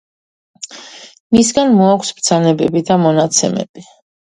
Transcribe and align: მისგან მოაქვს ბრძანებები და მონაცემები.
მისგან 1.35 1.77
მოაქვს 1.81 2.11
ბრძანებები 2.21 2.85
და 2.91 3.01
მონაცემები. 3.05 3.89